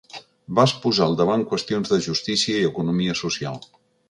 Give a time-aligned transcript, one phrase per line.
[0.59, 3.63] Vas posar al davant qüestions de justícia i economia social.